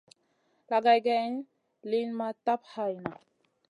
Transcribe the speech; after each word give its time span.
Laga 0.69 0.95
geyn 1.07 1.35
liyn 1.89 2.09
ma 2.17 2.29
tap 2.45 2.61
hayna. 2.73 3.13